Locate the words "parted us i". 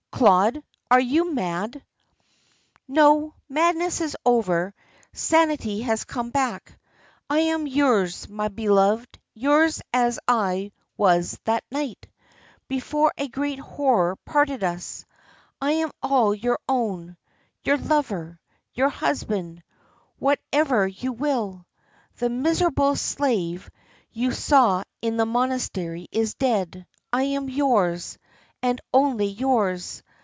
14.17-15.71